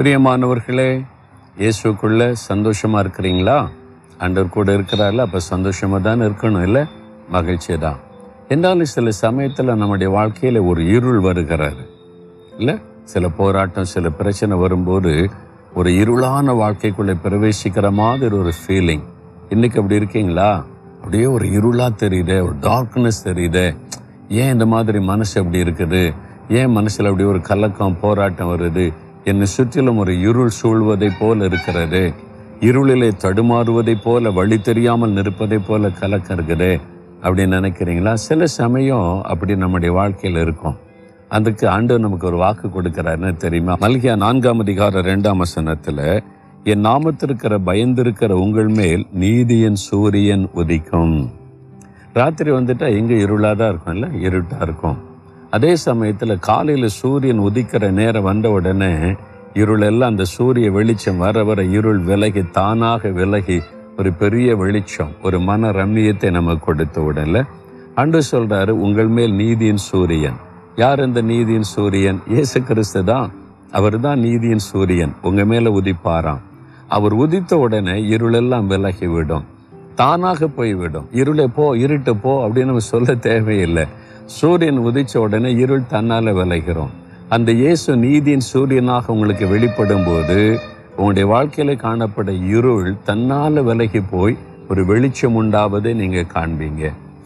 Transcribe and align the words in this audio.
பிரியமானவர்களே 0.00 1.02
இயேசுக்குள்ள 1.60 2.32
சந்தோஷமாக 2.32 3.00
இருக்கிறீங்களா? 3.04 3.56
அண்டர் 4.24 4.48
கூட 4.48 4.68
இருக்கிறாரில்ல 4.76 5.24
அப்போ 5.26 5.40
சந்தோஷமாக 5.40 6.02
தான் 6.06 6.20
இருக்கணும் 6.20 6.62
இல்லை? 6.62 6.82
மகிழ்ச்சி 7.28 7.78
தான் 7.78 7.98
என்றாலும் 8.48 8.84
சில 8.84 9.10
சமயத்தில் 9.10 9.72
நம்முடைய 9.74 10.10
வாழ்க்கையில் 10.10 10.60
ஒரு 10.60 10.86
இருள் 10.86 11.20
வருகிறாரு 11.26 11.84
இல்லை? 12.58 12.74
சில 13.04 13.28
போராட்டம் 13.28 13.84
சில 13.84 14.10
பிரச்சனை 14.10 14.56
வரும்போது 14.56 15.28
ஒரு 15.74 15.90
இருளான 15.90 16.54
வாழ்க்கைக்குள்ளே 16.62 17.16
பிரவேசிக்கிற 17.26 17.90
மாதிரி 17.90 18.36
ஒரு 18.36 18.52
ஃபீலிங் 18.60 19.04
இன்றைக்கி 19.50 19.78
அப்படி 19.82 19.94
இருக்கீங்களா? 19.94 20.50
அப்படியே 21.02 21.26
ஒரு 21.26 21.46
இருளாக 21.58 21.92
தெரியுதே 22.04 22.40
ஒரு 22.42 22.56
டார்க்னஸ் 22.60 23.22
தெரியுதே. 23.24 23.76
ஏன் 24.28 24.52
இந்த 24.52 24.66
மாதிரி 24.66 24.98
மனசு 24.98 25.40
அப்படி 25.40 25.64
இருக்குது? 25.64 26.14
ஏன் 26.48 26.70
மனசில் 26.70 27.06
அப்படி 27.06 27.24
ஒரு 27.24 27.40
கலக்கம் 27.40 28.00
போராட்டம் 28.00 28.52
வருது? 28.56 28.92
என்னை 29.24 29.46
சுற்றிலும் 29.46 29.96
ஒரு 29.96 30.20
இருள் 30.20 30.50
சூழ்வதைப் 30.62 31.18
போல் 31.20 31.40
இருக்கிறது. 31.40 32.12
இருளிலே 32.60 33.10
தடுமாறுவதைப் 33.18 34.02
போல 34.04 34.30
வழி 34.30 34.60
தெரியாமல் 34.60 35.12
நிற்பதைப் 35.12 35.66
போல 35.66 35.90
கலக்கம் 35.90 36.46
அப்படின்னு 37.22 37.54
நினைக்கிறீங்களா? 37.58 38.14
சில 38.14 38.46
சமயம் 38.46 39.22
அப்படி 39.22 39.56
நம்முடைய 39.56 39.94
வாழ்க்கையில் 39.94 40.40
இருக்கும். 40.40 40.76
அதுக்கு 41.28 41.68
ஆண்டு 41.68 41.98
நமக்கு 41.98 42.26
ஒரு 42.26 42.36
வாக்கு 42.36 42.68
கொடுக்கிறாருன்னு 42.68 43.36
தெரியுமா? 43.36 43.76
மல்கியா 43.80 44.16
நான்காம் 44.16 44.58
அதிகார 44.58 45.00
ரெண்டாம் 45.00 45.36
வசனத்தில் 45.36 46.22
என் 46.64 46.84
நாமத்திருக்கிற 46.84 47.58
பயந்திருக்கிற 47.66 48.30
உங்கள் 48.30 48.68
மேல் 48.68 49.06
நீதியின் 49.12 49.74
சூரியன் 49.74 50.48
உதிக்கும். 50.54 51.28
ராத்திரி 52.12 52.50
வந்துட்டா 52.50 52.96
எங்கே 52.96 53.24
இருளாக 53.24 53.56
தான் 53.56 53.68
இருக்கும் 53.68 53.94
இல்லை? 53.94 54.20
இருட்டாக 54.20 54.64
இருக்கும். 54.64 55.09
அதே 55.50 55.76
சமயத்தில் 55.76 56.38
காலையில் 56.38 56.88
சூரியன் 56.88 57.40
உதிக்கிற 57.40 57.90
நேரம் 57.90 58.22
வந்த 58.22 58.50
உடனே 58.50 58.92
இருளெல்லாம் 59.54 60.12
அந்த 60.12 60.24
சூரிய 60.24 60.70
வெளிச்சம் 60.70 61.16
வர 61.16 61.44
வர 61.44 61.62
இருள் 61.62 61.98
விலகி 61.98 62.42
தானாக 62.50 63.08
விலகி 63.08 63.60
ஒரு 63.96 64.12
பெரிய 64.12 64.56
வெளிச்சம் 64.56 65.12
ஒரு 65.22 65.40
மன 65.40 65.70
ரம்மியத்தை 65.70 66.30
நமக்கு 66.30 66.64
கொடுத்த 66.64 67.00
உடனே 67.00 67.42
அன்று 67.94 68.20
சொல்கிறாரு 68.32 68.70
உங்கள் 68.70 69.06
மேல் 69.06 69.32
நீதியின் 69.32 69.76
சூரியன். 69.76 70.36
யார் 70.76 71.00
இந்த 71.04 71.20
நீதியின் 71.20 71.62
சூரியன்? 71.62 72.20
இயேசு 72.28 72.62
கிறிஸ்து 72.62 73.04
தான். 73.04 73.32
அவர் 73.70 74.00
தான் 74.00 74.18
நீதியின் 74.18 74.58
சூரியன். 74.58 75.14
உங்கள் 75.22 75.44
மேலே 75.44 75.70
உதிப்பாராம். 75.70 76.38
அவர் 76.88 77.12
உதித்த 77.12 77.58
உடனே 77.58 77.92
இருளெல்லாம் 77.92 78.66
விலகி 78.66 79.06
விடும். 79.06 79.44
தானாக 79.94 80.46
போய்விடும். 80.46 81.08
இருளை 81.12 81.46
போ 81.46 81.76
இருட்டு 81.76 82.16
போ 82.16 82.48
அப்படின்னு 82.48 82.64
நம்ம 82.64 82.78
சொல்ல 82.78 83.14
தேவையில்லை. 83.14 83.86
சூரியன் 84.34 84.80
உதிச்ச 84.88 85.14
உடனே 85.16 85.50
இருள் 85.62 85.88
தன்னால 85.92 86.32
விளைகிறோம் 86.38 86.92
அந்த 87.34 87.50
இயேசு 87.62 87.90
நீதியின் 88.04 88.44
சூரியனாக 88.50 89.12
உங்களுக்கு 89.14 89.46
வெளிப்படும் 89.48 90.04
போது 90.04 90.36
உங்களுடைய 90.96 91.26
வாழ்க்கையில 91.32 91.74
காணப்பட 91.84 92.30
இருள் 92.54 92.88
தன்னால் 93.08 93.60
விலகி 93.68 94.00
போய் 94.12 94.36
ஒரு 94.68 94.82
வெளிச்சம் 94.90 95.36
உண்டாவதை 95.40 95.92
நீங்கள் 96.00 96.32
காண்பீங்க. 96.34 96.82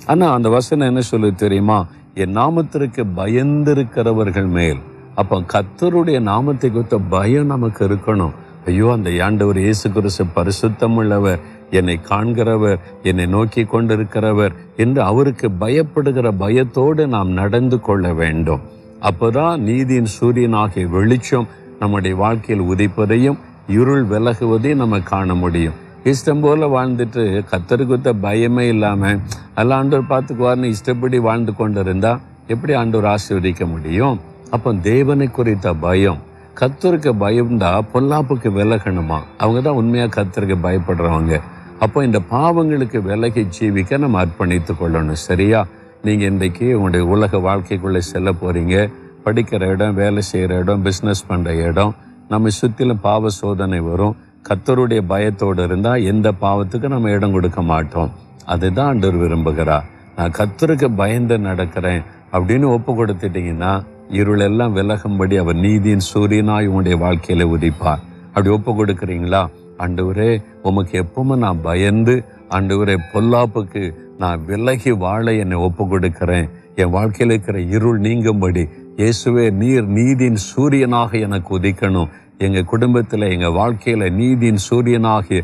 ஆனால் 0.06 0.34
அந்த 0.36 0.48
வசனம் 0.48 0.88
என்ன 0.88 1.02
சொல்லு 1.10 1.30
தெரியுமா? 1.34 1.78
என் 2.22 2.36
நாமத்திற்கு 2.40 3.02
பயந்திருக்கிறவர்கள் 3.20 4.50
மேல். 4.58 4.80
அப்போ 5.20 5.36
கத்தருடைய 5.54 6.18
நாமத்தை 6.30 6.70
குறித்த 6.70 6.98
பயம் 7.14 7.52
நமக்கு 7.54 7.82
இருக்கணும். 7.88 8.34
ஐயோ 8.66 8.86
அந்த 8.92 9.10
ஆண்டவர் 9.24 9.60
இயேசு 9.64 9.86
கிறிஸ்து 9.96 10.24
பரிசுத்தம் 10.36 10.96
உள்ளவர் 11.00 11.42
என்னை 11.70 12.00
காண்கிறவர் 12.08 12.78
என்னை 13.02 13.26
நோக்கி 13.26 13.62
கொண்டிருக்கிறவர் 13.62 14.52
என்று 14.76 15.02
அவருக்கு 15.02 15.50
பயப்படுகிற 15.60 16.32
பயத்தோடு 16.38 17.06
நாம் 17.06 17.28
நடந்து 17.28 17.80
கொள்ள 17.80 18.12
வேண்டும். 18.12 18.60
அப்போதான் 19.00 19.58
நீதியின் 19.58 20.06
சூரியனாகிய 20.20 20.88
வெளிச்சம் 20.88 21.48
நம்முடைய 21.78 22.16
வாழ்க்கையில் 22.16 22.66
உதிப்பதையும் 22.66 23.38
இருள் 23.68 24.06
விலகுவதையும் 24.06 24.74
நம்ம 24.74 25.00
காண 25.00 25.34
முடியும். 25.34 25.72
இஷ்டம் 26.04 26.40
போல 26.40 26.66
வாழ்ந்துட்டு 26.66 27.44
கத்தருக்குத்த 27.50 28.12
பயமே 28.22 28.60
இல்லாமல் 28.60 29.20
எல்லாம் 29.54 29.78
ஆண்டவர் 29.78 30.10
பார்த்துக்குவார்னு 30.10 30.64
இஷ்டப்படி 30.64 31.18
வாழ்ந்து 31.18 31.54
கொண்டு 31.54 31.80
இருந்தால் 31.80 32.20
எப்படி 32.46 32.72
ஆண்டவர் 32.72 33.14
ஆசீர்வதிக்க 33.14 33.66
முடியும்? 33.66 34.20
அப்போ 34.50 34.74
தேவனை 34.74 35.28
குறித்த 35.28 35.74
பயம். 35.74 36.18
கத்தருக்கு 36.60 37.12
பயம்தான் 37.18 37.86
பொல்லாப்புக்கு 37.94 38.50
விலகணுமா? 38.58 39.18
அவங்க 39.38 39.60
தான் 39.60 39.74
உண்மையாக 39.74 40.22
கத்தருக்கு 40.22 40.56
பயப்படுறவங்க. 40.62 41.40
அப்போ 41.84 42.04
இந்த 42.04 42.20
பாவங்களுக்கு 42.30 42.98
விலகி 43.06 43.42
ஜீவிக்க 43.56 43.98
நம்ம 44.04 44.18
அர்ப்பணித்து 44.24 44.72
கொள்ளணும். 44.80 45.22
சரியா? 45.28 45.60
நீங்கள் 46.06 46.30
இன்றைக்கு 46.30 46.66
உங்களுடைய 46.76 47.04
உலக 47.14 47.38
வாழ்க்கைக்குள்ளே 47.46 48.00
செல்ல 48.10 48.32
போகிறீங்க 48.42 48.76
படிக்கிற 49.24 49.68
இடம் 49.74 49.94
வேலை 49.94 50.22
செய்கிற 50.28 50.58
இடம் 50.62 50.84
பிஸ்னஸ் 50.84 51.22
பண்ணுற 51.28 51.52
இடம் 51.68 51.92
நம்ம 52.28 52.48
சுற்றிலும் 52.58 53.00
பாவ 53.00 53.30
சோதனை 53.38 53.80
வரும். 53.80 54.14
கத்தருடைய 54.48 55.00
பயத்தோடு 55.12 55.62
இருந்தால் 55.62 56.04
எந்த 56.12 56.28
பாவத்துக்கு 56.44 56.88
நம்ம 56.94 57.10
இடம் 57.10 57.34
கொடுக்க 57.36 57.62
மாட்டோம். 57.62 58.10
அதுதான் 58.44 58.90
ஆண்டவர் 58.92 59.20
விரும்புகிறார். 59.22 59.86
நான் 60.16 60.34
கத்தருக்கு 60.38 60.88
பயந்து 61.02 61.38
நடக்கிறேன் 61.38 62.02
அப்படின்னு 62.32 62.66
ஒப்பு 62.76 62.92
கொடுத்துட்டீங்கன்னா 62.98 63.72
இருளெல்லாம் 64.20 64.76
விலகும்படி 64.78 65.36
அவர் 65.42 65.60
நீதியின் 65.66 66.06
சூரியனாய் 66.12 66.70
உங்களுடைய 66.70 66.98
வாழ்க்கையில் 67.04 67.52
உதிப்பார். 67.56 68.02
அப்படி 68.26 68.48
ஒப்பு 68.56 68.72
கொடுக்குறீங்களா? 68.72 69.42
ஆண்டவரே 69.78 70.30
உமக்கு 70.62 70.94
எப்பவுமே 71.04 71.36
நான் 71.44 71.60
பயந்து 71.60 72.14
ஆண்டவரே 72.56 72.96
பொல்லாப்புக்கு 73.12 73.84
நான் 74.18 74.44
விலகி 74.48 74.92
வாழ 75.04 75.32
என்னை 75.42 75.56
ஒப்பு 75.66 75.84
கொடுக்கிறேன் 75.88 76.48
என் 76.74 76.94
வாழ்க்கையில் 76.96 77.32
இருக்கிற 77.34 77.58
இருள் 77.76 78.00
நீங்கும்படி 78.00 78.64
இயேசுவே 79.00 79.44
நீர் 79.60 79.86
நீதியின் 79.96 80.38
சூரியனாக 80.50 81.20
எனக்கு 81.26 81.50
உதிக்கணும். 81.58 82.10
எங்க 82.38 82.60
குடும்பத்தில் 82.62 83.24
எங்கள் 83.34 83.56
வாழ்க்கையில 83.60 84.10
நீதியின் 84.20 84.60
சூரியனாகிய 84.68 85.40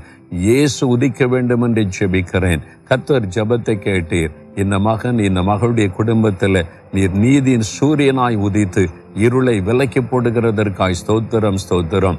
இயேசு 0.47 0.83
உதிக்க 0.95 1.27
வேண்டும் 1.29 1.65
என்று 1.67 1.83
ஜெபிக்கிறேன். 1.97 2.63
கத்தர் 2.89 3.27
ஜெபத்தை 3.37 3.75
கேட்டீர். 3.87 4.33
இந்த 4.63 4.79
மகன் 4.79 5.19
இந்த 5.19 5.41
மகளுடைய 5.51 5.89
குடும்பத்தில் 5.99 6.61
நீர் 6.93 7.17
நீதியின் 7.25 7.67
சூரியனாய் 7.77 8.39
உதித்து 8.47 8.85
இருளை 9.25 9.61
விலக்கி 9.61 10.01
போடுகிறதற்காய் 10.01 11.01
ஸ்தோத்திரம் 11.03 11.61
ஸ்தோத்திரம். 11.65 12.19